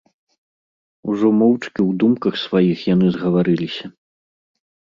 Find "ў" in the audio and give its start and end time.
1.73-1.91